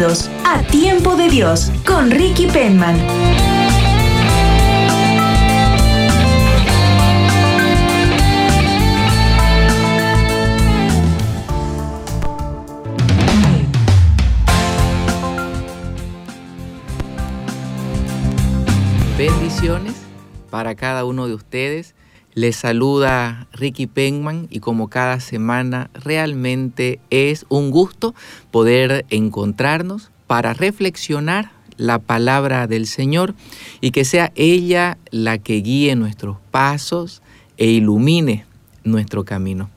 [0.00, 2.96] A Tiempo de Dios con Ricky Penman.
[19.18, 19.96] Bendiciones
[20.48, 21.96] para cada uno de ustedes.
[22.38, 28.14] Les saluda Ricky Penman y como cada semana realmente es un gusto
[28.52, 33.34] poder encontrarnos para reflexionar la palabra del Señor
[33.80, 37.22] y que sea ella la que guíe nuestros pasos
[37.56, 38.46] e ilumine
[38.84, 39.68] nuestro camino.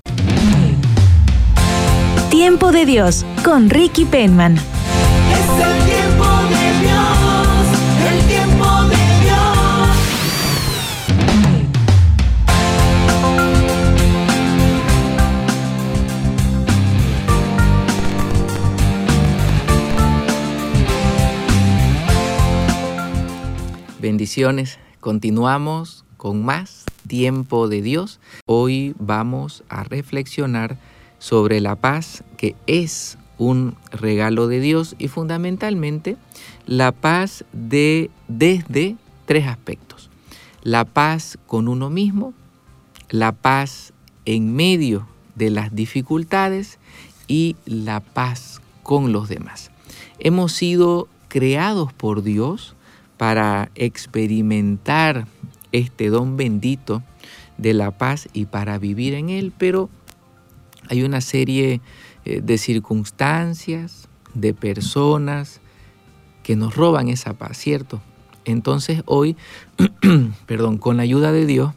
[2.29, 4.59] Tiempo de Dios con Ricky Penman.
[24.11, 24.77] Bendiciones.
[24.99, 28.19] Continuamos con más tiempo de Dios.
[28.45, 30.75] Hoy vamos a reflexionar
[31.17, 36.17] sobre la paz que es un regalo de Dios y fundamentalmente
[36.65, 40.09] la paz de desde tres aspectos.
[40.61, 42.33] La paz con uno mismo,
[43.09, 43.93] la paz
[44.25, 46.79] en medio de las dificultades
[47.29, 49.71] y la paz con los demás.
[50.19, 52.75] Hemos sido creados por Dios
[53.21, 55.27] para experimentar
[55.71, 57.03] este don bendito
[57.59, 59.91] de la paz y para vivir en él, pero
[60.89, 61.81] hay una serie
[62.25, 65.61] eh, de circunstancias, de personas
[66.41, 68.01] que nos roban esa paz, ¿cierto?
[68.43, 69.37] Entonces hoy,
[70.47, 71.75] perdón, con la ayuda de Dios,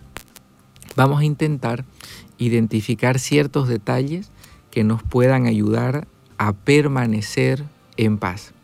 [0.96, 1.84] vamos a intentar
[2.38, 4.30] identificar ciertos detalles
[4.70, 7.64] que nos puedan ayudar a permanecer
[7.98, 8.54] en paz,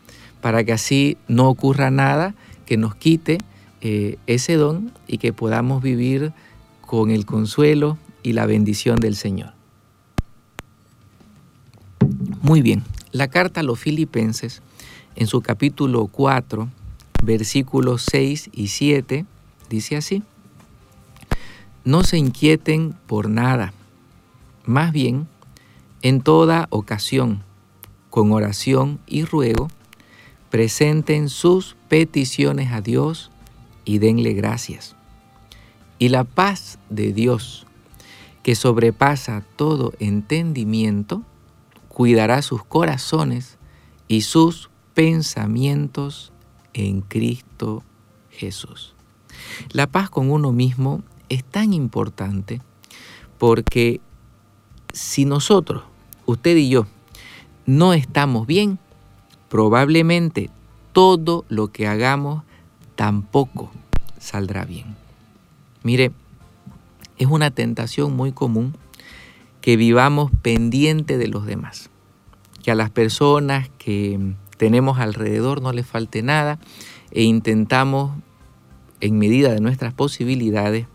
[0.41, 2.33] para que así no ocurra nada
[2.71, 3.37] que nos quite
[3.81, 6.31] eh, ese don y que podamos vivir
[6.79, 9.51] con el consuelo y la bendición del Señor.
[12.41, 14.61] Muy bien, la carta a los filipenses
[15.17, 16.69] en su capítulo 4,
[17.21, 19.25] versículos 6 y 7,
[19.69, 20.23] dice así,
[21.83, 23.73] no se inquieten por nada,
[24.63, 25.27] más bien,
[26.03, 27.43] en toda ocasión,
[28.09, 29.67] con oración y ruego,
[30.51, 33.31] presenten sus peticiones a Dios
[33.85, 34.95] y denle gracias.
[35.97, 37.65] Y la paz de Dios,
[38.43, 41.23] que sobrepasa todo entendimiento,
[41.87, 43.57] cuidará sus corazones
[44.07, 46.33] y sus pensamientos
[46.73, 47.83] en Cristo
[48.29, 48.93] Jesús.
[49.71, 52.61] La paz con uno mismo es tan importante
[53.37, 54.01] porque
[54.91, 55.83] si nosotros,
[56.25, 56.87] usted y yo,
[57.65, 58.79] no estamos bien,
[59.51, 60.49] probablemente
[60.93, 62.43] todo lo que hagamos
[62.95, 63.69] tampoco
[64.17, 64.95] saldrá bien.
[65.83, 66.13] Mire,
[67.17, 68.77] es una tentación muy común
[69.59, 71.89] que vivamos pendiente de los demás,
[72.63, 76.57] que a las personas que tenemos alrededor no les falte nada
[77.11, 78.17] e intentamos,
[79.01, 80.87] en medida de nuestras posibilidades,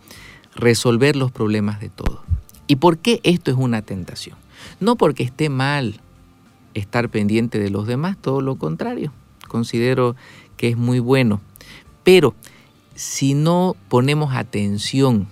[0.55, 2.21] resolver los problemas de todos.
[2.69, 4.39] ¿Y por qué esto es una tentación?
[4.81, 6.01] No porque esté mal
[6.79, 9.13] estar pendiente de los demás, todo lo contrario.
[9.49, 10.15] Considero
[10.57, 11.41] que es muy bueno.
[12.05, 12.35] Pero
[12.95, 15.27] si no ponemos atención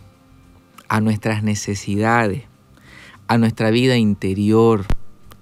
[0.88, 2.44] a nuestras necesidades,
[3.28, 4.84] a nuestra vida interior,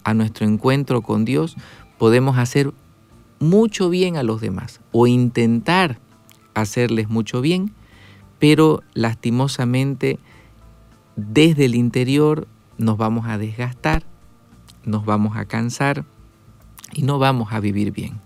[0.05, 1.57] a nuestro encuentro con Dios,
[1.99, 2.73] podemos hacer
[3.39, 5.99] mucho bien a los demás o intentar
[6.55, 7.73] hacerles mucho bien,
[8.39, 10.19] pero lastimosamente
[11.17, 12.47] desde el interior
[12.79, 14.05] nos vamos a desgastar
[14.85, 16.05] nos vamos a cansar
[16.93, 18.21] y no vamos a vivir bien.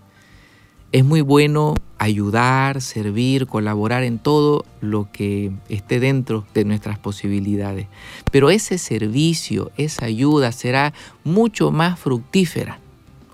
[0.91, 7.87] Es muy bueno ayudar, servir, colaborar en todo lo que esté dentro de nuestras posibilidades.
[8.31, 10.93] Pero ese servicio, esa ayuda será
[11.23, 12.79] mucho más fructífera.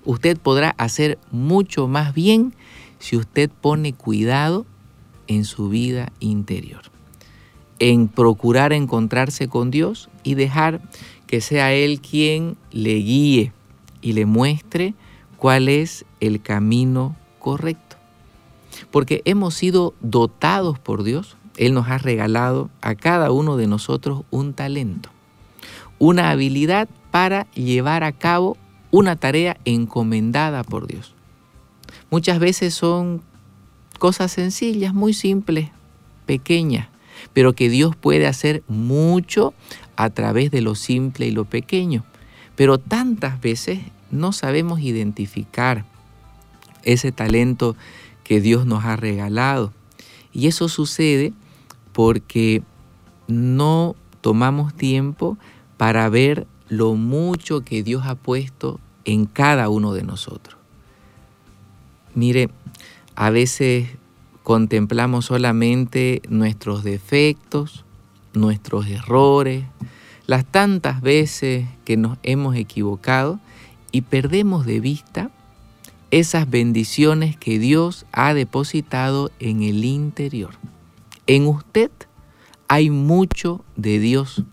[0.04, 2.54] Usted podrá hacer mucho más bien
[2.98, 4.66] si usted pone cuidado
[5.26, 6.82] en su vida interior,
[7.78, 10.80] en procurar encontrarse con Dios y dejar
[11.34, 13.52] que sea Él quien le guíe
[14.00, 14.94] y le muestre
[15.36, 17.96] cuál es el camino correcto.
[18.92, 21.36] Porque hemos sido dotados por Dios.
[21.56, 25.08] Él nos ha regalado a cada uno de nosotros un talento,
[25.98, 28.56] una habilidad para llevar a cabo
[28.92, 31.16] una tarea encomendada por Dios.
[32.12, 33.22] Muchas veces son
[33.98, 35.70] cosas sencillas, muy simples,
[36.26, 36.86] pequeñas,
[37.32, 39.52] pero que Dios puede hacer mucho
[39.96, 42.04] a través de lo simple y lo pequeño.
[42.56, 43.80] Pero tantas veces
[44.10, 45.84] no sabemos identificar
[46.82, 47.76] ese talento
[48.22, 49.72] que Dios nos ha regalado.
[50.32, 51.32] Y eso sucede
[51.92, 52.62] porque
[53.28, 55.38] no tomamos tiempo
[55.76, 60.56] para ver lo mucho que Dios ha puesto en cada uno de nosotros.
[62.14, 62.48] Mire,
[63.16, 63.88] a veces
[64.42, 67.84] contemplamos solamente nuestros defectos,
[68.34, 69.64] nuestros errores,
[70.26, 73.40] las tantas veces que nos hemos equivocado
[73.92, 75.30] y perdemos de vista
[76.10, 80.52] esas bendiciones que Dios ha depositado en el interior.
[81.26, 81.90] En usted
[82.68, 84.44] hay mucho de Dios,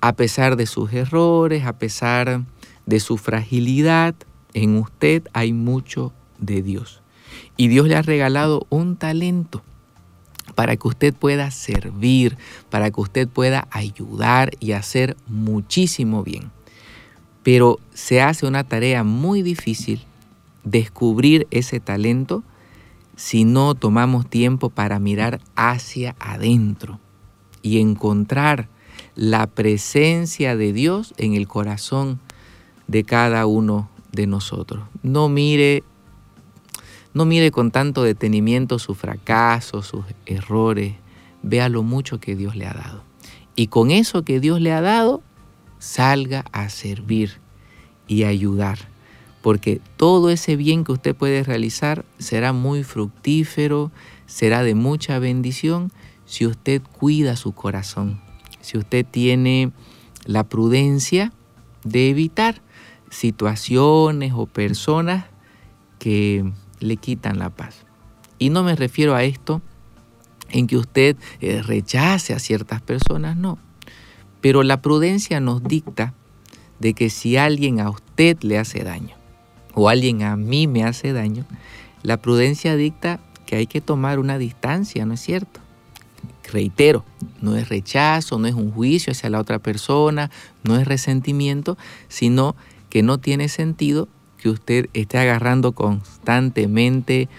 [0.00, 2.44] a pesar de sus errores, a pesar
[2.86, 4.14] de su fragilidad,
[4.52, 7.02] en usted hay mucho de Dios.
[7.56, 9.62] Y Dios le ha regalado un talento
[10.54, 12.36] para que usted pueda servir,
[12.70, 16.50] para que usted pueda ayudar y hacer muchísimo bien.
[17.42, 20.04] Pero se hace una tarea muy difícil
[20.64, 22.42] descubrir ese talento
[23.16, 26.98] si no tomamos tiempo para mirar hacia adentro
[27.62, 28.68] y encontrar
[29.14, 32.20] la presencia de Dios en el corazón
[32.86, 34.84] de cada uno de nosotros.
[35.02, 35.82] No mire
[37.14, 40.94] no mire con tanto detenimiento su fracaso, sus errores,
[41.42, 43.04] vea lo mucho que Dios le ha dado.
[43.54, 45.22] Y con eso que Dios le ha dado,
[45.78, 47.38] salga a servir
[48.08, 48.78] y ayudar,
[49.42, 53.92] porque todo ese bien que usted puede realizar será muy fructífero,
[54.26, 55.92] será de mucha bendición
[56.26, 58.20] si usted cuida su corazón,
[58.60, 59.70] si usted tiene
[60.24, 61.32] la prudencia
[61.84, 62.60] de evitar
[63.10, 65.26] situaciones o personas
[65.98, 66.44] que
[66.84, 67.84] le quitan la paz.
[68.38, 69.62] Y no me refiero a esto
[70.50, 73.58] en que usted eh, rechace a ciertas personas, no.
[74.40, 76.14] Pero la prudencia nos dicta
[76.78, 79.16] de que si alguien a usted le hace daño
[79.74, 81.44] o alguien a mí me hace daño,
[82.02, 85.60] la prudencia dicta que hay que tomar una distancia, ¿no es cierto?
[86.52, 87.04] Reitero,
[87.40, 90.30] no es rechazo, no es un juicio hacia la otra persona,
[90.62, 91.78] no es resentimiento,
[92.08, 92.54] sino
[92.90, 94.08] que no tiene sentido
[94.44, 97.30] que usted esté agarrando constantemente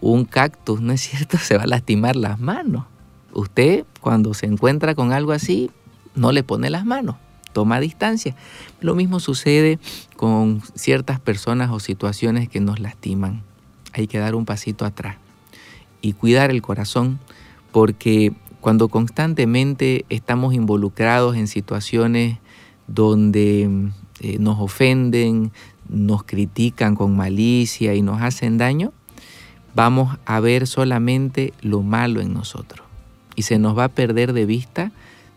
[0.00, 1.36] un cactus, ¿no es cierto?
[1.42, 2.86] Se va a lastimar las manos.
[3.34, 5.70] Usted cuando se encuentra con algo así,
[6.14, 7.16] no le pone las manos
[7.52, 8.36] toma distancia.
[8.82, 9.78] Lo mismo sucede
[10.16, 13.42] con ciertas personas o situaciones que nos lastiman.
[13.94, 15.16] Hay que dar un pasito atrás
[16.02, 17.18] y cuidar el corazón
[17.72, 22.36] porque cuando constantemente estamos involucrados en situaciones
[22.88, 25.50] donde eh, nos ofenden,
[25.88, 28.92] nos critican con malicia y nos hacen daño,
[29.74, 32.86] vamos a ver solamente lo malo en nosotros
[33.36, 34.90] y se nos va a perder de vista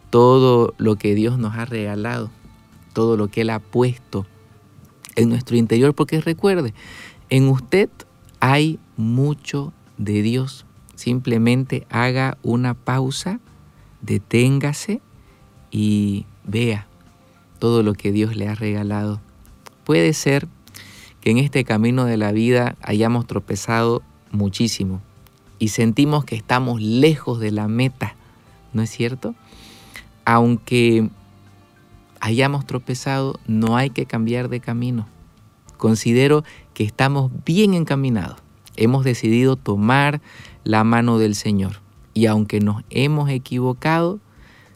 [0.10, 2.32] todo lo que Dios nos ha regalado,
[2.94, 4.26] todo lo que Él ha puesto
[5.16, 6.74] en nuestro interior, porque recuerde,
[7.30, 7.90] en usted
[8.40, 10.66] hay mucho de Dios.
[10.96, 13.40] Simplemente haga una pausa,
[14.02, 15.02] deténgase
[15.72, 16.88] y vea
[17.60, 19.22] todo lo que Dios le ha regalado.
[19.90, 20.48] Puede ser
[21.20, 25.02] que en este camino de la vida hayamos tropezado muchísimo
[25.58, 28.14] y sentimos que estamos lejos de la meta,
[28.72, 29.34] ¿no es cierto?
[30.26, 31.10] aunque
[32.20, 35.08] hayamos tropezado, no hay que cambiar de camino.
[35.78, 36.44] Considero
[36.76, 38.38] que estamos bien encaminados.
[38.76, 40.22] Hemos decidido tomar
[40.64, 41.82] la mano del Señor.
[42.14, 44.20] Y aunque nos hemos equivocado,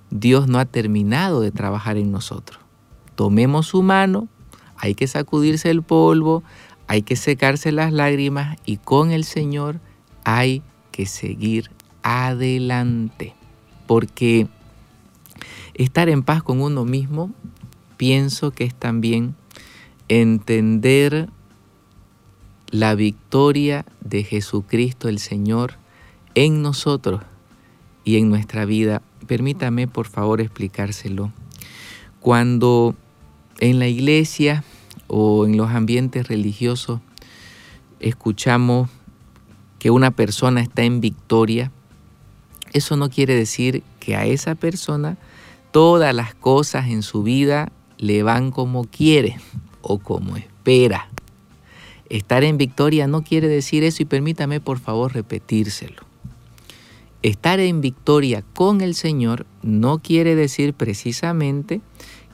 [0.10, 2.60] Dios no ha terminado de trabajar en nosotros.
[3.14, 4.28] Tomemos su mano,
[4.84, 6.44] hay que sacudirse el polvo,
[6.88, 9.80] hay que secarse las lágrimas y con el Señor
[10.26, 10.62] hay
[10.92, 11.72] que seguir
[12.04, 13.34] adelante.
[13.88, 14.50] Porque
[15.74, 17.32] Estar en paz con uno mismo,
[17.98, 19.36] pienso que es también
[20.08, 21.30] entender
[22.70, 25.76] la victoria de Jesucristo el Señor
[26.36, 27.22] en nosotros
[28.04, 29.02] y en nuestra vida.
[29.26, 31.32] Permítame por favor explicárselo.
[32.20, 32.96] Cuando
[33.60, 34.64] en la iglesia
[35.16, 37.00] o en los ambientes religiosos
[38.00, 38.90] escuchamos
[39.78, 41.72] que una persona está en victoria,
[42.74, 45.18] eso no quiere decir que a esa persona
[45.72, 49.38] todas las cosas en su vida le van como quiere
[49.84, 51.10] o como espera.
[52.10, 56.02] Estar en victoria no quiere decir eso y permítame por favor repetírselo.
[57.22, 61.82] Estar en victoria con el Señor no quiere decir precisamente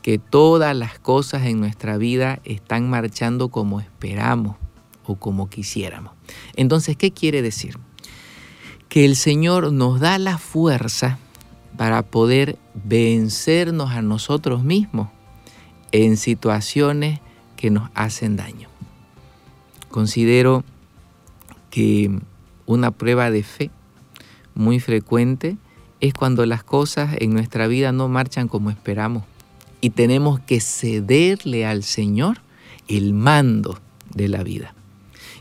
[0.02, 4.56] que todas las cosas en nuestra vida están marchando como esperamos
[5.06, 6.14] o como quisiéramos.
[6.56, 7.78] Entonces, ¿qué quiere decir?
[8.88, 11.20] Que el Señor nos da la fuerza
[11.78, 15.10] para poder vencernos a nosotros mismos
[15.92, 17.20] en situaciones
[17.56, 18.70] que nos hacen daño.
[19.90, 20.64] Considero
[21.70, 22.20] que
[22.66, 23.72] una prueba de fe
[24.56, 25.58] muy frecuente
[26.00, 29.24] es cuando las cosas en nuestra vida no marchan como esperamos
[29.82, 32.42] y tenemos que cederle al Señor
[32.88, 33.80] el mando
[34.14, 34.74] de la vida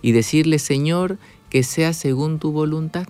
[0.02, 1.18] y decirle, Señor,
[1.50, 3.06] que sea según tu voluntad,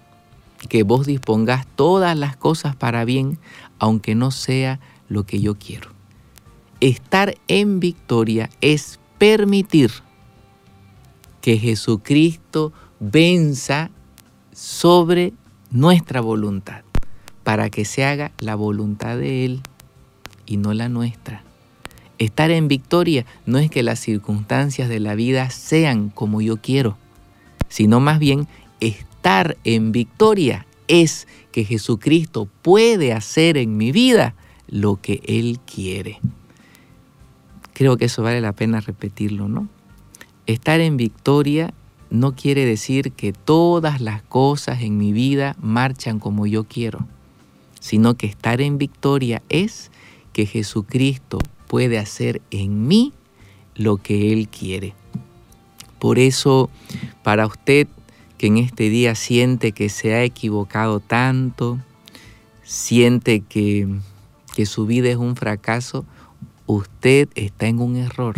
[0.68, 3.38] que vos dispongas todas las cosas para bien,
[3.78, 5.90] aunque no sea lo que yo quiero.
[6.80, 9.90] Estar en victoria es permitir
[11.40, 13.90] que Jesucristo venza
[14.52, 15.32] sobre
[15.70, 16.82] nuestra voluntad,
[17.42, 19.62] para que se haga la voluntad de Él
[20.48, 21.42] y no la nuestra.
[22.18, 26.96] Estar en victoria no es que las circunstancias de la vida sean como yo quiero,
[27.68, 28.48] sino más bien
[28.80, 34.34] estar en victoria es que Jesucristo puede hacer en mi vida
[34.66, 36.20] lo que Él quiere.
[37.74, 39.68] Creo que eso vale la pena repetirlo, ¿no?
[40.46, 41.72] Estar en victoria
[42.10, 47.06] no quiere decir que todas las cosas en mi vida marchan como yo quiero,
[47.80, 49.90] sino que estar en victoria es
[50.38, 53.12] que Jesucristo puede hacer en mí
[53.74, 54.94] lo que Él quiere.
[55.98, 56.70] Por eso,
[57.24, 57.88] para usted
[58.36, 61.80] que en este día siente que se ha equivocado tanto,
[62.62, 63.88] siente que,
[64.54, 66.06] que su vida es un fracaso,
[66.66, 68.36] usted está en un error.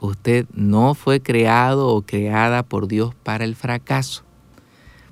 [0.00, 4.24] Usted no fue creado o creada por Dios para el fracaso.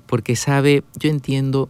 [0.05, 1.69] Porque sabe, yo entiendo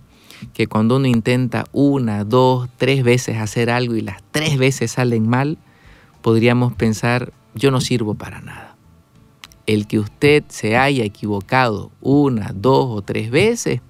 [0.54, 5.28] que cuando uno intenta una, dos, tres veces hacer algo y las tres veces salen
[5.28, 5.58] mal,
[6.22, 8.76] podríamos pensar, yo no sirvo para nada.
[9.66, 13.82] El que usted se haya equivocado una, dos o tres veces,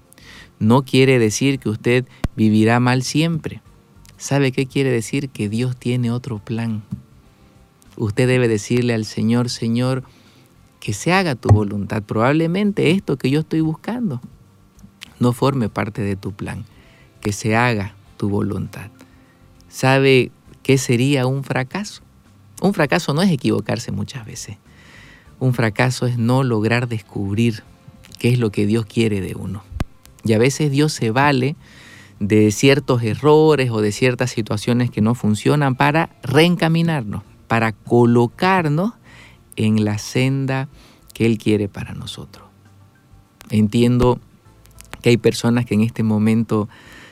[0.58, 2.04] no quiere decir que usted
[2.36, 3.60] vivirá mal siempre.
[4.16, 5.28] ¿Sabe qué quiere decir?
[5.28, 6.82] Que Dios tiene otro plan.
[7.96, 10.04] Usted debe decirle al Señor, Señor,
[10.80, 12.02] que se haga tu voluntad.
[12.02, 14.20] Probablemente esto que yo estoy buscando
[15.18, 16.64] no forme parte de tu plan,
[17.20, 18.90] que se haga tu voluntad.
[19.68, 20.30] ¿Sabe
[20.62, 22.02] qué sería un fracaso?
[22.60, 24.56] Un fracaso no es equivocarse muchas veces.
[25.40, 27.62] Un fracaso es no lograr descubrir
[28.18, 29.62] qué es lo que Dios quiere de uno.
[30.24, 31.56] Y a veces Dios se vale
[32.20, 38.92] de ciertos errores o de ciertas situaciones que no funcionan para reencaminarnos, para colocarnos
[39.56, 40.68] en la senda
[41.12, 42.46] que Él quiere para nosotros.
[43.50, 44.20] Entiendo
[45.04, 46.66] que hay personas que en este momento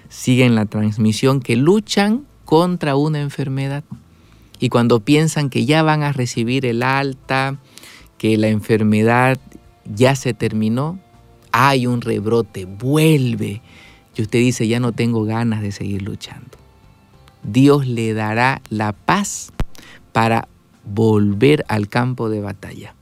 [0.09, 3.85] siguen la transmisión, que luchan contra una enfermedad.
[4.59, 7.59] Y cuando piensan que ya van a recibir el alta,
[8.17, 9.39] que la enfermedad
[9.85, 10.99] ya se terminó,
[11.51, 13.61] hay un rebrote, vuelve.
[14.17, 16.57] Y usted dice, ya no tengo ganas de seguir luchando.
[17.43, 19.53] Dios le dará la paz
[20.13, 20.49] para
[20.83, 22.95] volver al campo de batalla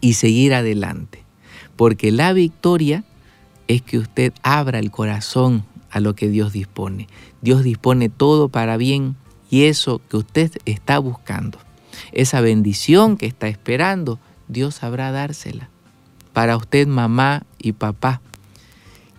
[0.00, 1.22] y seguir adelante.
[1.76, 3.04] Porque la victoria
[3.68, 7.08] es que usted abra el corazón a lo que Dios dispone.
[7.40, 9.16] Dios dispone todo para bien
[9.50, 11.58] y eso que usted está buscando,
[12.12, 14.18] esa bendición que está esperando,
[14.48, 15.70] Dios sabrá dársela.
[16.32, 18.20] Para usted, mamá y papá,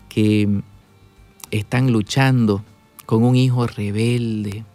[0.10, 0.62] que
[1.52, 2.64] están luchando
[3.06, 4.66] con un hijo rebelde,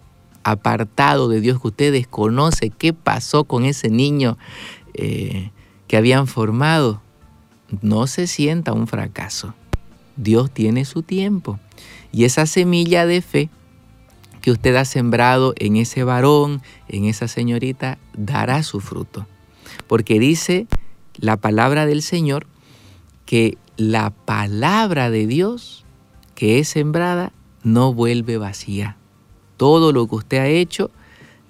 [0.44, 4.38] apartado de Dios, que usted desconoce qué pasó con ese niño
[4.94, 5.50] eh,
[5.86, 7.02] que habían formado,
[7.82, 9.54] no se sienta un fracaso.
[10.20, 11.58] Dios tiene su tiempo.
[12.12, 13.48] Y esa semilla de fe
[14.42, 19.26] que usted ha sembrado en ese varón, en esa señorita, dará su fruto.
[19.86, 20.66] Porque dice
[21.16, 22.46] la palabra del Señor
[23.24, 25.84] que la palabra de Dios
[26.34, 28.96] que es sembrada no vuelve vacía.
[29.56, 30.90] Todo lo que usted ha hecho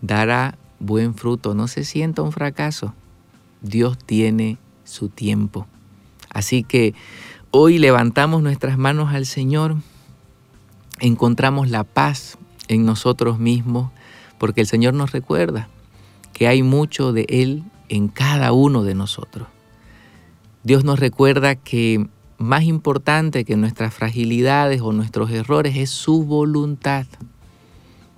[0.00, 1.54] dará buen fruto.
[1.54, 2.94] No se sienta un fracaso.
[3.62, 5.66] Dios tiene su tiempo.
[6.28, 6.94] Así que
[7.50, 9.76] hoy levantamos nuestras manos al Señor,
[11.00, 12.38] encontramos la paz
[12.68, 13.90] en nosotros mismos,
[14.38, 15.68] porque el Señor nos recuerda
[16.32, 19.48] que hay mucho de Él en cada uno de nosotros.
[20.62, 22.06] Dios nos recuerda que
[22.38, 27.06] más importante que nuestras fragilidades o nuestros errores es su voluntad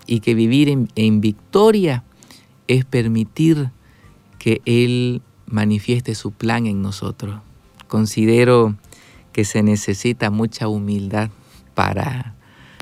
[0.06, 2.04] y que vivir en, victoria
[2.68, 3.70] es permitir
[4.38, 7.40] que Él manifieste su plan en nosotros.
[7.88, 8.76] Considero
[9.32, 11.30] que se necesita mucha humildad
[11.74, 12.34] para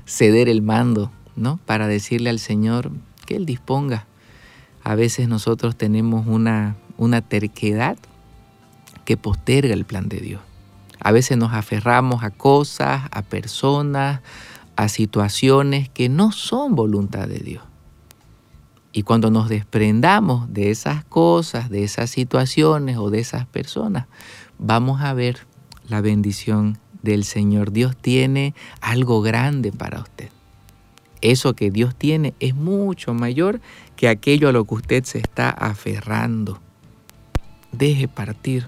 [0.05, 1.57] ceder el mando, ¿no?
[1.65, 2.91] Para decirle al Señor
[3.25, 4.05] que Él disponga.
[4.83, 7.97] A veces nosotros tenemos una, una terquedad
[9.05, 10.41] que posterga el plan de Dios.
[10.99, 14.21] A veces nos aferramos a cosas, a personas,
[14.75, 17.63] a situaciones que no son voluntad de Dios.
[18.93, 24.07] Y cuando nos desprendamos de esas cosas, de esas situaciones o de esas personas,
[24.59, 25.47] vamos a ver
[25.87, 27.71] la bendición del Señor.
[27.71, 30.29] Dios tiene algo grande para usted.
[31.21, 33.61] Eso que Dios tiene es mucho mayor
[33.95, 36.59] que aquello a lo que usted se está aferrando.
[37.71, 38.67] Deje partir,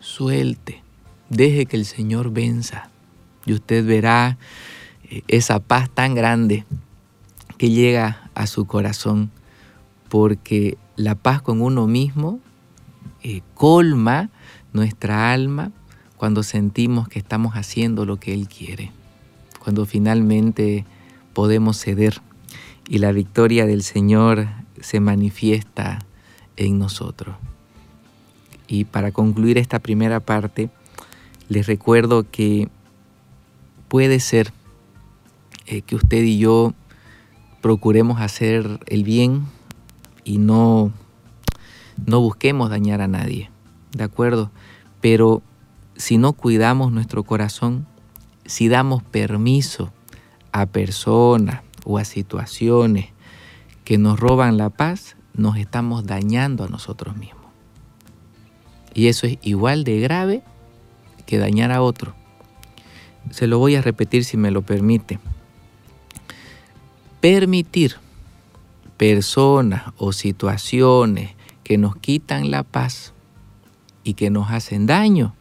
[0.00, 0.82] suelte,
[1.28, 2.90] deje que el Señor venza.
[3.46, 4.38] Y usted verá
[5.10, 6.64] eh, esa paz tan grande
[7.58, 9.30] que llega a su corazón
[10.08, 12.40] porque la paz con uno mismo
[13.22, 14.30] eh, colma
[14.72, 15.72] nuestra alma
[16.16, 18.92] cuando sentimos que estamos haciendo lo que Él quiere,
[19.58, 20.84] cuando finalmente
[21.32, 22.20] podemos ceder
[22.88, 24.48] y la victoria del Señor
[24.80, 25.98] se manifiesta
[26.56, 27.36] en nosotros.
[28.66, 30.70] Y para concluir esta primera parte,
[31.48, 32.68] les recuerdo que
[33.88, 34.52] puede ser
[35.66, 36.74] eh, que usted y yo
[37.60, 39.46] procuremos hacer el bien
[40.24, 40.92] y no,
[42.06, 43.50] no busquemos dañar a nadie,
[43.92, 44.50] ¿de acuerdo?
[45.00, 45.42] Pero
[45.96, 47.86] si no cuidamos nuestro corazón,
[48.46, 49.92] si damos permiso
[50.52, 53.06] a personas o a situaciones
[53.84, 57.44] que nos roban la paz, nos estamos dañando a nosotros mismos.
[58.94, 60.42] Y eso es igual de grave
[61.26, 62.14] que dañar a otro.
[63.30, 65.18] Se lo voy a repetir si me lo permite.
[67.20, 67.96] Permitir
[68.96, 71.34] personas o situaciones
[71.64, 73.12] que nos quitan la paz
[74.04, 75.34] y que nos hacen daño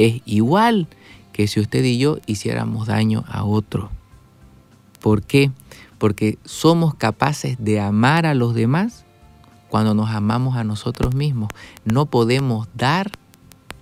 [0.00, 0.88] es igual
[1.32, 3.90] que si usted y yo hiciéramos daño a otro.
[5.00, 5.50] ¿Por qué?
[5.98, 9.04] Porque somos capaces de amar a los demás
[9.68, 11.50] cuando nos amamos a nosotros mismos.
[11.84, 13.12] No podemos dar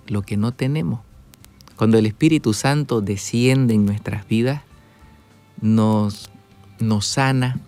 [0.07, 0.99] lo que no tenemos.
[1.77, 4.61] Cuando el Espíritu Santo desciende en nuestras vidas,
[5.61, 6.29] nos,
[6.79, 7.59] nos sana,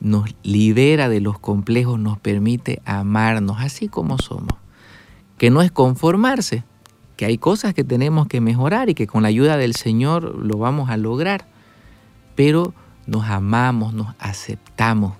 [0.00, 4.54] nos libera de los complejos, nos permite amarnos así como somos.
[5.38, 6.64] Que no es conformarse,
[7.16, 10.58] que hay cosas que tenemos que mejorar y que con la ayuda del Señor lo
[10.58, 11.46] vamos a lograr.
[12.34, 12.74] Pero
[13.06, 15.14] nos amamos, nos aceptamos,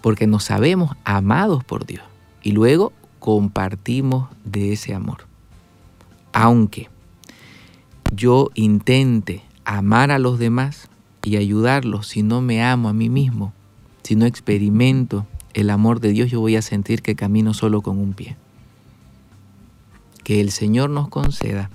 [0.00, 2.04] porque nos sabemos amados por Dios.
[2.42, 5.26] Y luego compartimos de ese amor.
[6.32, 6.88] Aunque
[8.14, 10.88] yo intente amar a los demás
[11.22, 13.52] y ayudarlos si no me amo a mí mismo,
[14.02, 17.98] si no experimento el amor de Dios, yo voy a sentir que camino solo con
[17.98, 18.36] un pie.
[20.26, 21.70] Que el Señor nos conceda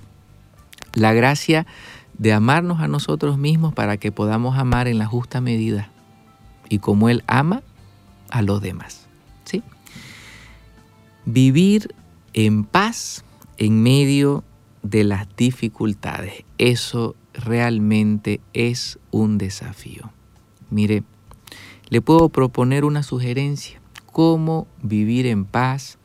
[0.92, 1.66] la gracia
[2.18, 5.90] de amarnos a nosotros mismos para que podamos amar en la justa medida
[6.68, 7.62] y como Él ama
[8.28, 9.08] a los demás.
[9.44, 9.62] ¿sí?
[11.24, 11.94] Vivir
[12.34, 13.24] en paz
[13.56, 14.44] en medio
[14.82, 16.44] de las dificultades.
[16.58, 20.12] Eso realmente es un desafío.
[20.68, 21.04] Mire,
[21.88, 23.80] le puedo proponer una sugerencia,
[24.12, 25.96] cómo vivir en paz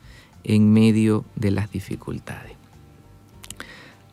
[0.44, 2.52] en medio de las dificultades.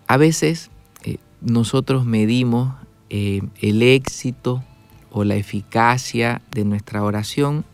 [0.08, 0.70] A veces
[1.04, 2.74] eh, nosotros medimos
[3.10, 4.64] eh, el éxito
[5.12, 7.66] o la eficacia de nuestra oración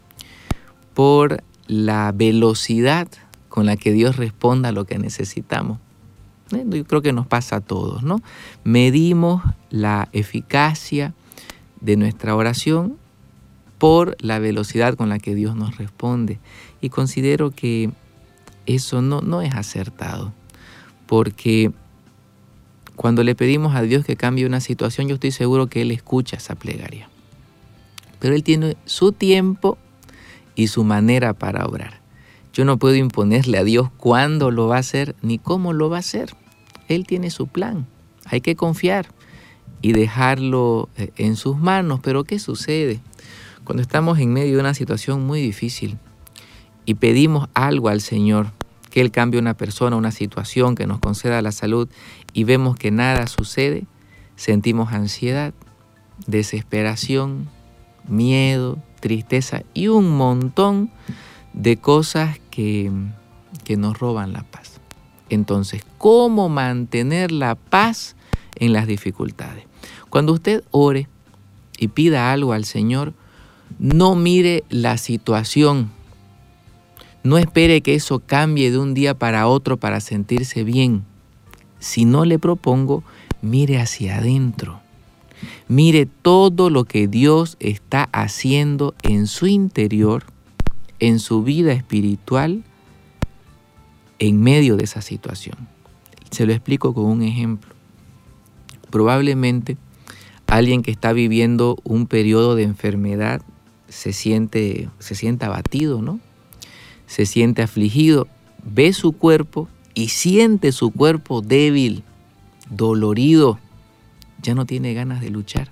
[0.94, 3.08] por la velocidad
[3.50, 5.80] con la que Dios responda a lo que necesitamos.
[6.52, 8.22] Yo creo que nos pasa a todos, ¿no?
[8.64, 11.14] Medimos la eficacia
[11.80, 12.98] de nuestra oración
[13.78, 16.40] por la velocidad con la que Dios nos responde.
[16.82, 17.90] Y considero que
[18.76, 20.34] eso no, no es acertado,
[21.08, 21.72] porque
[22.96, 26.38] cuando le pedimos a Dios que cambie una situación, yo estoy seguro que Él escucha
[26.38, 27.10] esa plegaria.
[28.20, 29.78] Pero Él tiene su tiempo
[30.56, 32.02] y su manera para obrar.
[32.54, 35.98] Yo no puedo imponerle a Dios cuándo lo va a hacer ni cómo lo va
[35.98, 36.36] a hacer.
[36.88, 37.88] Él tiene su plan.
[38.26, 39.08] Hay que confiar
[39.82, 42.02] y dejarlo eh, en sus manos.
[42.04, 43.00] Pero ¿qué sucede?
[43.64, 45.98] Cuando estamos en medio de una situación muy difícil
[46.86, 48.52] y pedimos algo al Señor,
[48.92, 51.90] que Él cambie una persona, una situación, que nos conceda la salud
[52.34, 53.86] y vemos que nada sucede,
[54.36, 55.54] sentimos ansiedad,
[56.28, 57.50] desesperación,
[58.08, 60.92] miedo, tristeza y un montón
[61.54, 62.92] de cosas que,
[63.64, 64.80] que nos roban la paz.
[65.30, 68.16] Entonces, ¿cómo mantener la paz
[68.56, 69.66] en las dificultades?
[70.10, 71.08] Cuando usted ore
[71.78, 73.14] y pida algo al Señor,
[73.80, 75.90] no mire la situación,
[77.24, 81.04] No espere que eso cambie de un día para otro para sentirse bien.
[81.80, 83.04] Si no le propongo,
[83.42, 84.82] mire hacia adentro.
[85.68, 90.24] Mire todo lo que Dios está haciendo en su interior,
[91.00, 92.64] en su vida espiritual,
[94.20, 95.68] en medio de esa situación.
[96.32, 97.74] Se lo explico con un ejemplo.
[98.90, 99.78] Probablemente
[100.48, 103.42] alguien que está viviendo un periodo de enfermedad
[103.90, 106.20] se siente, se siente abatido, ¿no?
[107.12, 108.30] Se siente afligido,
[108.64, 112.04] ve su cuerpo y siente su cuerpo débil,
[112.70, 113.60] dolorido,
[114.42, 115.70] ya no tiene ganas de luchar.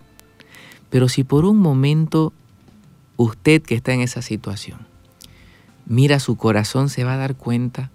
[0.90, 2.34] Pero si por un momento
[3.16, 4.90] usted que está en esa situación
[5.86, 7.90] mira su corazón, se va a dar cuenta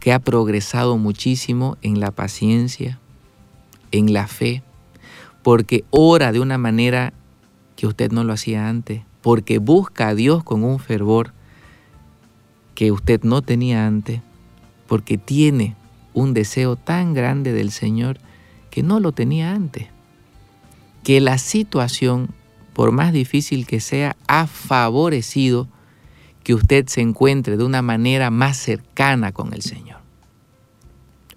[0.00, 2.98] que ha progresado muchísimo en la paciencia,
[3.92, 4.64] en la fe,
[5.44, 7.12] porque ora de una manera
[7.76, 11.32] que usted no lo hacía antes, porque busca a Dios con un fervor
[12.74, 14.20] que usted no tenía antes,
[14.86, 15.76] porque tiene
[16.12, 18.18] un deseo tan grande del Señor
[18.70, 19.88] que no lo tenía antes.
[21.02, 22.30] Que la situación,
[22.72, 25.68] por más difícil que sea, ha favorecido
[26.42, 29.98] que usted se encuentre de una manera más cercana con el Señor.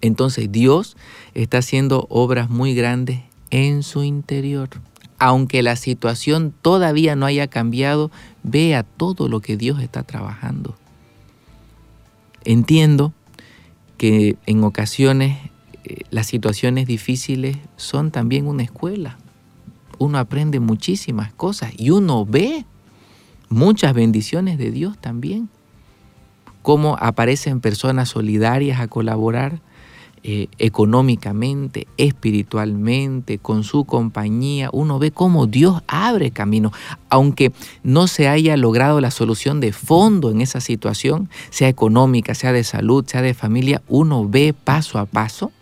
[0.00, 0.96] Entonces Dios
[1.34, 3.20] está haciendo obras muy grandes
[3.50, 4.68] en su interior.
[5.18, 8.10] Aunque la situación todavía no haya cambiado,
[8.44, 10.76] vea todo lo que Dios está trabajando.
[12.44, 13.12] Entiendo
[13.96, 15.38] que en ocasiones
[15.84, 19.18] eh, las situaciones difíciles son también una escuela.
[19.98, 22.64] Uno aprende muchísimas cosas y uno ve
[23.48, 25.48] muchas bendiciones de Dios también.
[26.62, 29.60] Cómo aparecen personas solidarias a colaborar,
[30.22, 36.72] eh, económicamente, espiritualmente, con su compañía, uno ve cómo Dios abre camino.
[37.08, 37.52] Aunque
[37.82, 42.64] no se haya logrado la solución de fondo en esa situación, sea económica, sea de
[42.64, 45.52] salud, sea de familia, uno ve paso a paso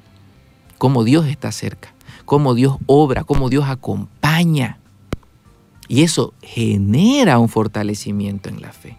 [0.79, 4.79] cómo Dios está cerca, cómo Dios obra, cómo Dios acompaña.
[5.89, 8.97] Y eso genera un fortalecimiento en la fe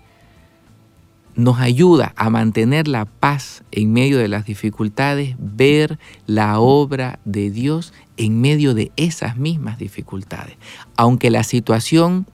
[1.37, 7.51] nos ayuda a mantener la paz en medio de las dificultades, ver la obra de
[7.51, 10.57] Dios en medio de esas mismas dificultades.
[10.97, 12.25] Aunque la situación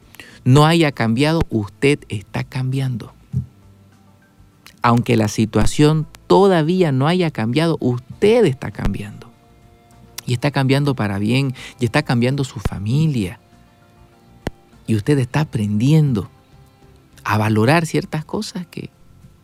[0.46, 3.14] no haya cambiado, usted está cambiando.
[4.82, 9.30] Aunque la situación todavía no haya cambiado, usted está cambiando.
[10.26, 13.42] Y está cambiando para bien, y está cambiando su familia.
[14.88, 16.30] Y usted está aprendiendo
[17.26, 18.93] a valorar ciertas cosas que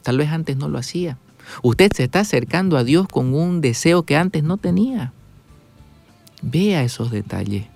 [0.10, 1.19] tal vez antes no lo hacía.
[1.62, 5.13] Usted se está acercando a Dios con un deseo que antes no tenía.
[6.41, 7.67] Vea esos detalles.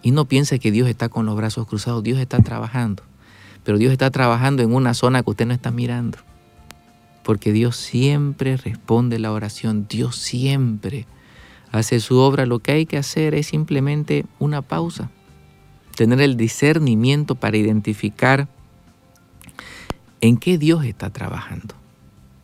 [0.00, 2.02] Y no piense que Dios está con los brazos cruzados.
[2.02, 3.02] Dios está trabajando.
[3.62, 6.16] Pero Dios está trabajando en una zona que usted no está mirando.
[7.24, 9.84] Porque Dios siempre responde la oración.
[9.86, 11.04] Dios siempre
[11.72, 12.46] hace su obra.
[12.46, 15.10] Lo que hay que hacer es simplemente una pausa.
[15.94, 18.48] Tener el discernimiento para identificar
[20.20, 21.74] en qué Dios está trabajando,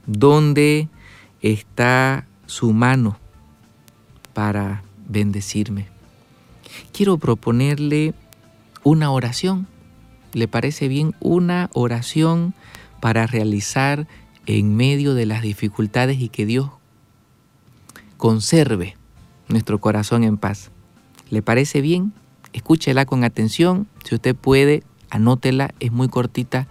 [0.06, 0.88] dónde
[1.40, 3.18] está su mano
[4.32, 5.88] para bendecirme.
[6.92, 8.14] Quiero proponerle
[8.82, 9.66] una oración.
[10.32, 12.54] ¿Le parece bien una oración
[13.00, 14.06] para realizar
[14.46, 16.70] en medio de las dificultades y que Dios
[18.16, 18.96] conserve
[19.48, 20.70] nuestro corazón en paz?
[21.30, 22.12] ¿Le parece bien?
[22.52, 23.86] Escúchela con atención.
[24.04, 26.66] Si usted puede, anótela, es muy cortita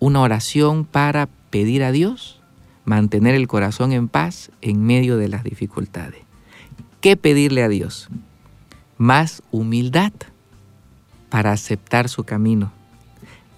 [0.00, 2.40] una oración para pedir a Dios
[2.84, 6.22] mantener el corazón en paz en medio de las dificultades.
[7.00, 8.08] ¿Qué pedirle a Dios?
[8.98, 10.12] Más humildad
[11.28, 12.72] para aceptar su camino,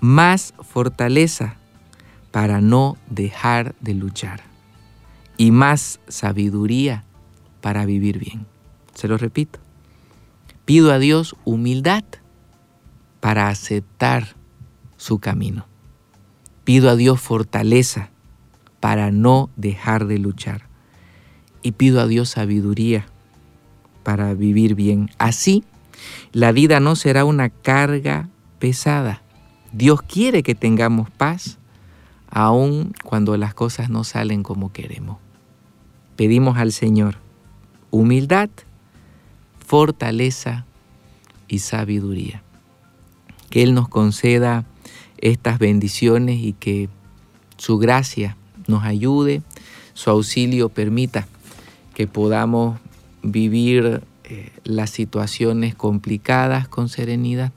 [0.01, 1.57] más fortaleza
[2.33, 4.43] para no dejar de luchar
[5.39, 7.05] y más sabiduría
[7.61, 8.47] para vivir bien.
[8.95, 9.61] Se lo repito.
[10.65, 12.05] Pido a Dios humildad
[13.21, 14.35] para aceptar
[14.97, 15.72] su camino
[16.65, 18.11] Pido a Dios fortaleza
[18.81, 20.69] para no dejar de luchar.
[21.63, 23.07] Y pido a Dios sabiduría
[24.03, 25.11] para vivir bien.
[25.19, 25.65] Así,
[26.33, 29.23] la vida no será una carga pesada.
[29.73, 31.59] Dios quiere que tengamos paz,
[32.29, 35.19] aun cuando las cosas no salen como queremos.
[36.17, 37.17] Pedimos al Señor
[37.91, 38.51] humildad,
[39.65, 40.67] fortaleza
[41.47, 42.43] y sabiduría.
[43.51, 44.65] Que Él nos conceda
[45.23, 46.91] estas bendiciones y que
[47.57, 49.41] su gracia nos ayude,
[49.95, 51.27] su auxilio permita
[51.95, 52.79] que podamos
[53.23, 57.53] vivir eh, las situaciones complicadas con serenidad,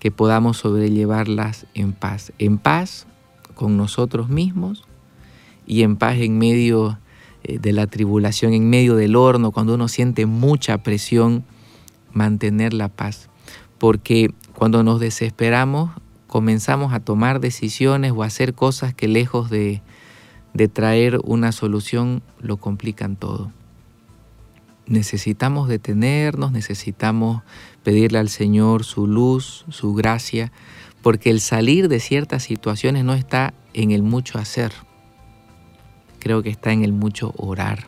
[0.00, 3.06] que podamos sobrellevarlas en paz, en paz
[3.54, 4.84] con nosotros mismos
[5.66, 6.98] y en paz en medio
[7.44, 11.44] eh, de la tribulación, en medio del horno, cuando uno siente mucha presión,
[12.12, 13.28] mantener la paz.
[13.78, 15.90] Porque cuando nos desesperamos,
[16.26, 19.82] comenzamos a tomar decisiones o a hacer cosas que lejos de,
[20.72, 23.52] traer una solución lo complican todo.
[24.86, 27.42] Necesitamos detenernos, necesitamos
[27.82, 30.52] pedirle al Señor su luz, su gracia,
[31.02, 34.72] porque el salir de ciertas situaciones no está en el mucho hacer,
[36.18, 37.86] creo que está en el mucho orar.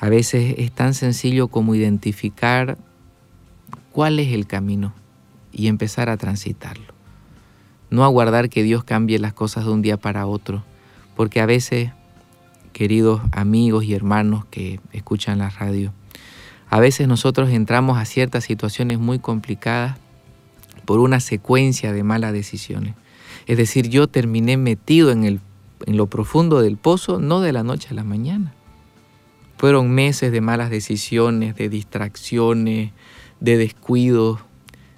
[0.00, 2.76] A veces es tan sencillo como identificar
[3.90, 4.92] cuál es el camino
[5.50, 6.93] y empezar a transitarlo.
[7.94, 10.64] No aguardar que Dios cambie las cosas de un día para otro,
[11.14, 11.92] porque a veces,
[12.72, 15.92] queridos amigos y hermanos que escuchan la radio,
[16.68, 19.96] a veces nosotros entramos a ciertas situaciones muy complicadas
[20.84, 22.96] por una secuencia de malas decisiones.
[23.46, 25.38] Es decir, yo terminé metido en, el,
[25.86, 28.54] en lo profundo del pozo, no de la noche a la mañana.
[29.56, 32.90] Fueron meses de malas decisiones, de distracciones,
[33.38, 34.40] de descuidos,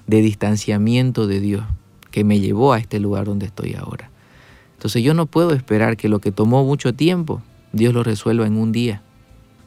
[0.06, 1.66] de distanciamiento de Dios,
[2.16, 4.08] que me llevó a este lugar donde estoy ahora.
[4.72, 7.42] Entonces yo no puedo esperar que lo que tomó mucho tiempo,
[7.74, 9.02] Dios lo resuelva en un día.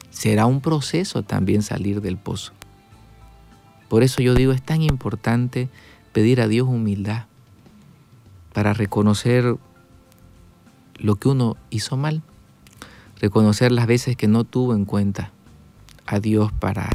[0.09, 2.53] Será un proceso también salir del pozo.
[3.87, 5.69] Por eso yo digo, es tan importante
[6.11, 7.25] pedir a Dios humildad
[8.51, 9.55] para reconocer
[10.95, 12.23] lo que uno hizo mal,
[13.21, 15.31] reconocer las veces que no tuvo en cuenta
[16.07, 16.89] a Dios para,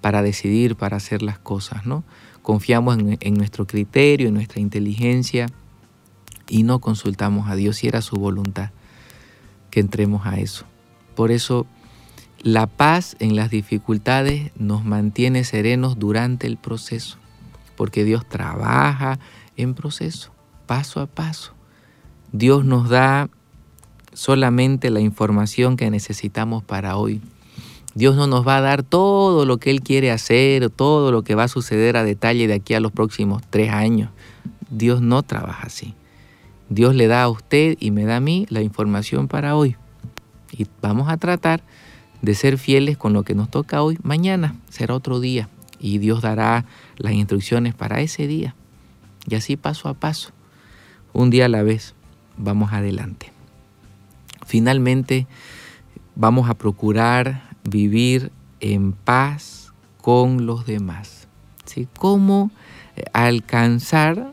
[0.00, 2.04] para decidir, para hacer las cosas, ¿no?
[2.46, 5.46] Confiamos en, nuestro criterio, en nuestra inteligencia
[6.48, 8.70] y no consultamos a Dios si era su voluntad
[9.68, 10.64] que entremos a eso.
[11.16, 11.66] Por eso
[12.42, 17.18] la paz en las dificultades nos mantiene serenos durante el proceso
[17.74, 19.18] porque Dios trabaja
[19.56, 20.30] en proceso,
[20.66, 21.52] paso a paso.
[22.30, 23.28] Dios nos da
[24.12, 27.20] solamente la información que necesitamos para hoy.
[27.96, 31.34] Dios no nos va a dar todo lo que Él quiere hacer, todo lo que
[31.34, 34.10] va a suceder a detalle de aquí a los próximos tres años.
[34.68, 35.94] Dios no trabaja así.
[36.68, 39.76] Dios le da a usted y me da a mí la información para hoy.
[40.52, 41.62] Y vamos a tratar
[42.20, 43.96] de ser fieles con lo que nos toca hoy.
[44.02, 45.48] Mañana será otro día
[45.80, 46.66] y Dios dará
[46.98, 48.54] las instrucciones para ese día.
[49.26, 50.32] Y así paso a paso,
[51.14, 51.94] un día a la vez,
[52.36, 53.32] vamos adelante.
[54.44, 55.26] Finalmente,
[56.14, 61.28] vamos a procurar vivir en paz con los demás.
[61.64, 61.88] ¿Sí?
[61.98, 62.50] ¿Cómo
[62.96, 64.32] eh, alcanzar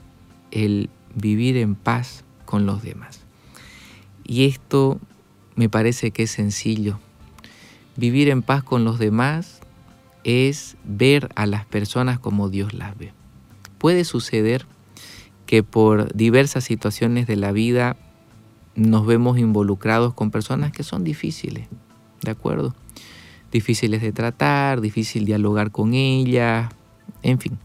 [0.52, 3.22] el vivir en paz con los demás?
[4.24, 5.00] Y esto
[5.56, 7.00] me parece que es sencillo.
[7.96, 9.62] Vivir en paz con los demás
[10.24, 13.12] es ver a las personas como Dios las ve.
[13.78, 14.66] Puede suceder
[15.46, 17.98] que por diversas situaciones de la vida
[18.76, 21.68] nos vemos involucrados con personas que son difíciles,
[22.22, 22.74] ¿de acuerdo?
[23.54, 26.74] Difíciles de tratar, difícil dialogar con ellas,
[27.22, 27.58] en fin.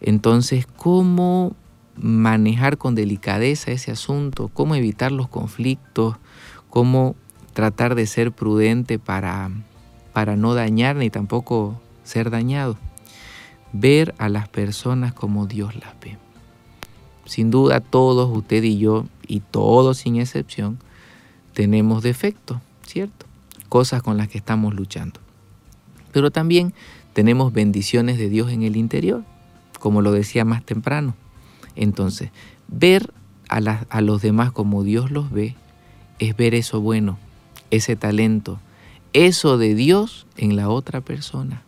[0.00, 1.54] Entonces, ¿cómo
[1.96, 4.48] manejar con delicadeza ese asunto?
[4.54, 6.16] ¿Cómo evitar los conflictos?
[6.70, 7.16] ¿Cómo
[7.52, 9.50] tratar de ser prudente para
[10.18, 12.76] para no dañar ni tampoco ser dañado.
[13.72, 16.18] Ver a las personas como Dios las ve.
[17.24, 20.80] Sin duda todos, usted y yo, y todos sin excepción,
[21.54, 23.26] tenemos defectos, ¿cierto?
[23.68, 25.20] Cosas con las que estamos luchando.
[26.12, 26.72] Pero también
[27.12, 29.24] tenemos bendiciones de Dios en el interior,
[29.78, 31.14] como lo decía más temprano.
[31.76, 32.30] Entonces,
[32.68, 33.12] ver
[33.48, 35.56] a, los demás como Dios los ve
[36.18, 37.18] es ver eso bueno,
[37.70, 38.60] ese talento,
[39.12, 41.62] eso de Dios en la otra persona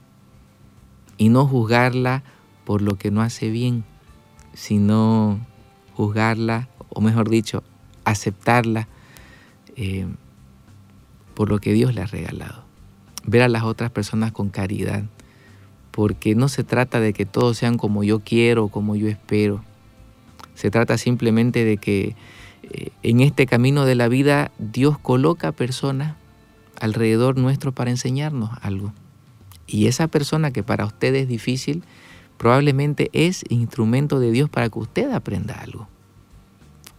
[1.16, 2.22] y no juzgarla
[2.64, 3.84] por lo que no hace bien,
[4.54, 5.38] sino
[5.94, 7.62] juzgarla, o mejor dicho,
[8.04, 8.88] aceptarla
[9.76, 10.06] eh,
[11.40, 12.64] por lo que Dios le ha regalado.
[13.24, 15.04] Ver a las otras personas con caridad,
[15.90, 19.64] porque no se trata de que todos sean como yo quiero como yo espero.
[20.54, 22.14] Se trata simplemente de que
[22.64, 26.14] eh, en este camino de la vida Dios coloca personas
[26.78, 28.92] alrededor nuestro para enseñarnos algo.
[29.66, 31.84] Y esa persona que para usted es difícil,
[32.36, 35.88] probablemente es instrumento de Dios para que usted aprenda algo.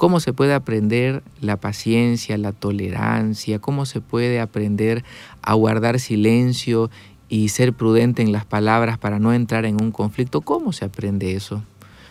[0.01, 3.59] ¿Cómo se puede aprender la paciencia, la tolerancia?
[3.59, 5.03] ¿Cómo se puede aprender
[5.43, 6.89] a guardar silencio
[7.29, 10.41] y ser prudente en las palabras para no entrar en un conflicto?
[10.41, 11.63] ¿Cómo se aprende eso?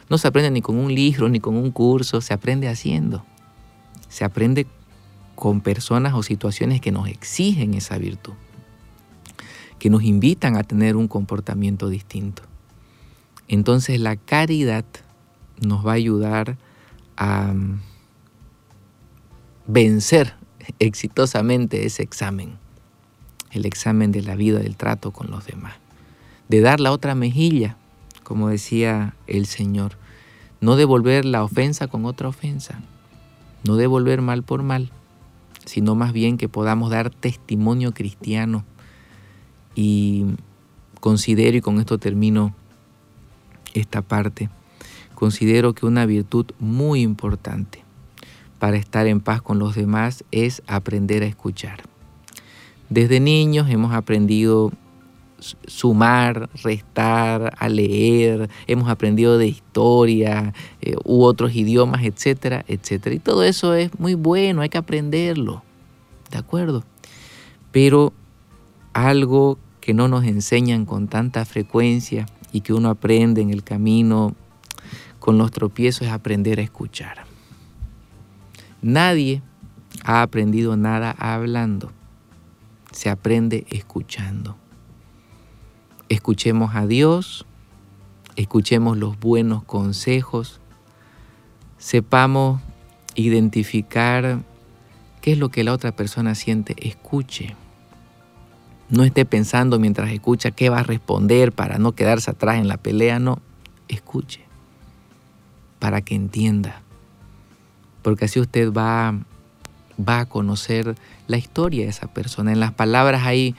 [0.08, 3.24] No se aprende ni con un libro, ni con un curso, se aprende haciendo.
[4.08, 4.68] Se aprende
[5.34, 8.34] con personas o situaciones que nos exigen esa virtud,
[9.80, 12.44] que nos invitan a tener un comportamiento distinto.
[13.48, 14.84] Entonces la caridad
[15.60, 16.69] nos va a ayudar a,
[19.66, 20.34] vencer
[20.78, 22.58] exitosamente ese examen,
[23.50, 25.74] el examen de la vida, del trato con los demás,
[26.48, 27.76] de dar la otra mejilla,
[28.22, 29.96] como decía el Señor,
[30.60, 32.80] no devolver la ofensa con otra ofensa,
[33.64, 34.90] no devolver mal por mal,
[35.64, 38.64] sino más bien que podamos dar testimonio cristiano.
[39.74, 40.26] Y
[41.00, 42.54] considero, y con esto termino
[43.74, 44.50] esta parte,
[45.20, 47.84] considero que una virtud muy importante
[48.58, 51.82] para estar en paz con los demás es aprender a escuchar.
[52.88, 54.72] Desde niños hemos aprendido
[55.66, 63.14] sumar, restar, a leer, hemos aprendido de historia eh, u otros idiomas, etcétera, etcétera.
[63.14, 65.62] Y todo eso es muy bueno, hay que aprenderlo,
[66.30, 66.82] ¿de acuerdo?
[67.72, 68.14] Pero
[68.94, 74.34] algo que no nos enseñan con tanta frecuencia y que uno aprende en el camino
[75.20, 77.24] con los tropiezos es aprender a escuchar.
[78.82, 79.42] Nadie
[80.02, 81.92] ha aprendido nada hablando,
[82.90, 84.56] se aprende escuchando.
[86.08, 87.46] Escuchemos a Dios,
[88.34, 90.60] escuchemos los buenos consejos,
[91.78, 92.60] sepamos
[93.14, 94.42] identificar
[95.20, 97.54] qué es lo que la otra persona siente, escuche.
[98.88, 102.78] No esté pensando mientras escucha qué va a responder para no quedarse atrás en la
[102.78, 103.38] pelea, no,
[103.86, 104.49] escuche,
[105.80, 106.82] para que entienda.
[108.02, 109.18] Porque así usted va,
[109.98, 110.94] va a conocer
[111.26, 112.52] la historia de esa persona.
[112.52, 113.56] En las palabras hay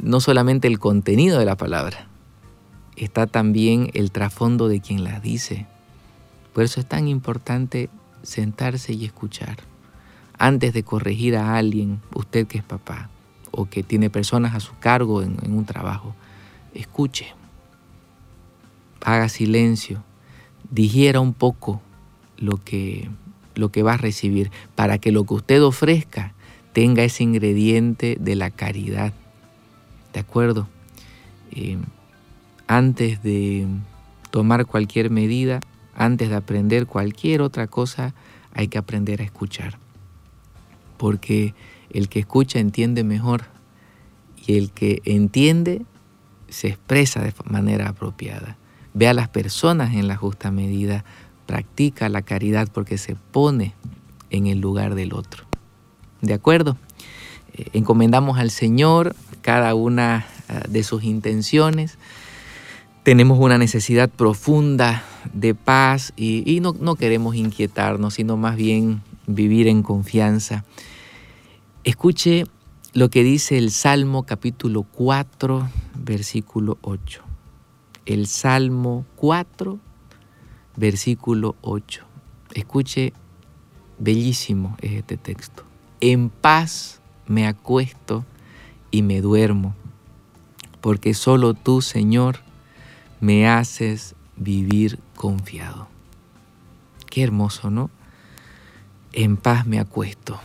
[0.00, 2.06] no solamente el contenido de la palabra,
[2.96, 5.66] está también el trasfondo de quien la dice.
[6.52, 7.90] Por eso es tan importante
[8.22, 9.58] sentarse y escuchar.
[10.38, 13.10] Antes de corregir a alguien, usted que es papá
[13.50, 16.14] o que tiene personas a su cargo en, en un trabajo,
[16.74, 17.34] escuche,
[19.04, 20.02] haga silencio,
[20.72, 21.80] digiera un poco
[22.38, 23.08] lo que,
[23.54, 26.34] lo que va a recibir para que lo que usted ofrezca
[26.72, 29.12] tenga ese ingrediente de la caridad,
[30.12, 30.68] ¿De acuerdo?
[31.52, 31.78] Eh,
[32.66, 33.66] antes de
[34.30, 35.60] tomar cualquier medida,
[35.94, 38.14] antes de aprender cualquier otra cosa,
[38.54, 39.78] hay que aprender a escuchar.
[40.98, 41.54] Porque
[41.90, 43.44] el que escucha entiende mejor
[44.46, 45.82] y el que entiende
[46.48, 48.56] se expresa de manera apropiada.
[48.94, 51.04] Ve a las personas en la justa medida,
[51.46, 53.74] practica la caridad porque se pone
[54.30, 55.44] en el lugar del otro.
[56.20, 56.76] ¿De acuerdo?
[57.54, 61.98] Eh, encomendamos al Señor cada una ah, de sus intenciones.
[63.02, 65.02] Tenemos una necesidad profunda
[65.32, 70.64] de paz y, no, no queremos inquietarnos, sino más bien vivir en confianza.
[71.84, 72.44] Escuche
[72.92, 77.31] lo que dice el Salmo capítulo 4, versículo 8.
[78.04, 79.78] El Salmo 4,
[80.76, 82.04] versículo 8.
[82.54, 83.12] Escuche,
[83.98, 85.64] bellísimo es este texto.
[86.00, 88.24] En paz me acuesto
[88.90, 89.74] y me duermo,
[90.80, 92.40] porque solo tú, Señor,
[93.20, 95.86] me haces vivir confiado.
[97.08, 97.88] Qué hermoso, ¿no?
[99.12, 100.40] En paz me acuesto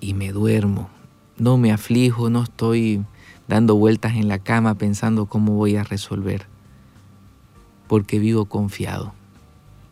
[0.00, 0.90] y me duermo.
[1.38, 3.04] No me aflijo, no estoy
[3.48, 6.46] dando vueltas en la cama pensando cómo voy a resolver,
[7.92, 9.12] porque vivo confiado.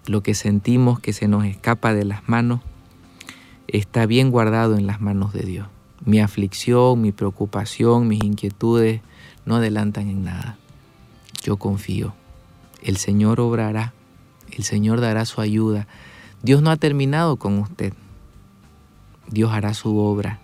[0.06, 2.62] Lo que sentimos que se nos escapa de las manos
[3.68, 5.68] está bien guardado en las manos de Dios.
[6.06, 9.02] Mi aflicción, mi preocupación, mis inquietudes
[9.44, 10.56] no adelantan en nada.
[11.42, 12.14] Yo confío.
[12.82, 13.92] El Señor obrará.
[14.50, 15.86] El Señor dará su ayuda.
[16.42, 17.92] Dios no ha terminado con usted.
[19.28, 20.40] Dios hará su obra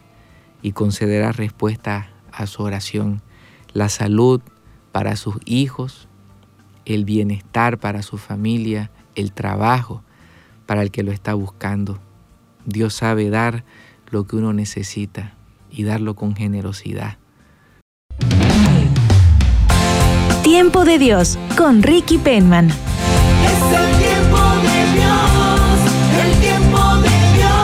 [0.60, 3.22] y concederá respuesta a su oración.
[3.72, 4.42] La salud
[4.92, 6.06] para sus hijos,
[6.86, 10.02] el bienestar para su familia, el trabajo
[10.64, 11.98] para el que lo está buscando.
[12.64, 13.64] Dios sabe dar
[14.10, 15.34] lo que uno necesita
[15.70, 17.18] y darlo con generosidad.
[20.42, 22.70] Tiempo de Dios con Ricky Penman.
[22.70, 25.80] Es el tiempo de Dios,
[26.22, 27.56] el tiempo de Dios.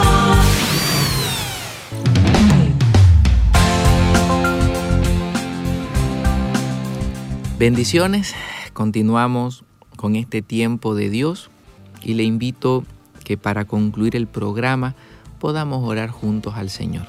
[7.59, 8.35] Bendiciones,
[8.73, 9.65] continuamos
[9.97, 11.51] con este tiempo de Dios
[12.03, 12.85] y le invito
[13.25, 14.95] que para concluir el programa
[15.39, 17.07] podamos orar juntos al Señor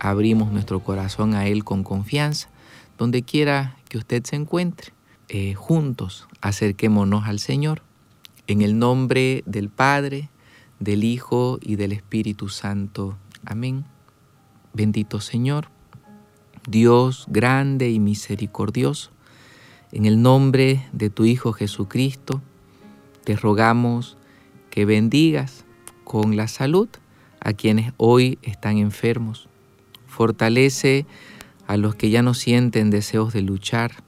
[0.00, 2.48] abrimos nuestro corazón a Él con confianza,
[2.98, 4.92] donde quiera que usted se encuentre.
[5.28, 7.82] Eh, juntos acerquémonos al Señor,
[8.48, 10.28] en el nombre del Padre,
[10.80, 13.16] del Hijo y del Espíritu Santo.
[13.44, 13.84] Amén.
[14.72, 15.68] Bendito Señor,
[16.68, 19.10] Dios grande y misericordioso,
[19.92, 22.40] en el nombre de tu Hijo Jesucristo,
[23.24, 24.16] te rogamos
[24.70, 25.64] que bendigas
[26.04, 26.88] con la salud
[27.40, 29.48] a quienes hoy están enfermos.
[30.06, 31.06] Fortalece
[31.66, 34.02] a los que ya no sienten deseos de luchar.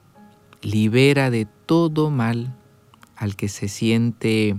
[0.61, 2.55] Libera de todo mal
[3.15, 4.57] al que se siente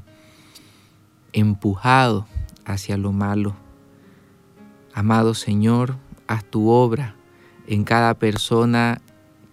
[1.32, 2.26] empujado
[2.64, 3.56] hacia lo malo.
[4.92, 5.96] Amado Señor,
[6.26, 7.16] haz tu obra
[7.66, 9.00] en cada persona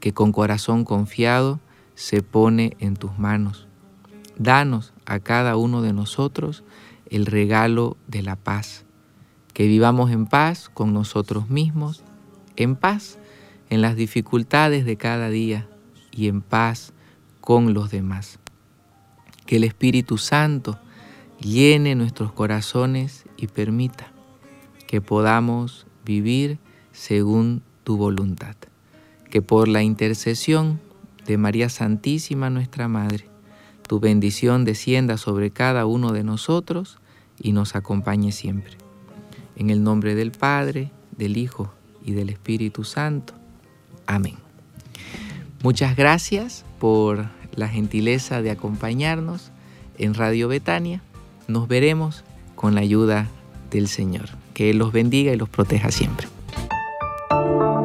[0.02, 1.62] que con corazón confiado
[1.96, 3.68] se pone en tus manos.
[4.38, 6.64] Danos a cada uno de nosotros
[7.10, 8.84] el regalo de la paz,
[9.54, 12.04] que vivamos en paz con nosotros mismos,
[12.56, 13.20] en paz
[13.70, 15.70] en las dificultades de cada día
[16.12, 16.94] y en paz
[17.40, 18.40] con los demás.
[19.46, 20.80] Que el Espíritu Santo
[21.40, 24.12] llene nuestros corazones y permita
[24.88, 26.60] que podamos vivir
[26.92, 28.56] según tu voluntad.
[29.32, 30.80] Que por la intercesión
[31.26, 33.26] de María Santísima nuestra Madre,
[33.88, 37.00] tu bendición descienda sobre cada uno de nosotros
[37.42, 38.74] y nos acompañe siempre.
[39.56, 41.74] En el nombre del Padre, del Hijo
[42.06, 43.34] y del Espíritu Santo.
[44.06, 44.36] Amén.
[45.64, 49.52] Muchas gracias por la gentileza de acompañarnos
[49.98, 51.02] en Radio Betania.
[51.48, 52.26] Nos veremos
[52.56, 53.30] con la ayuda
[53.70, 54.30] del Señor.
[54.54, 56.28] Que Él los bendiga y los proteja siempre.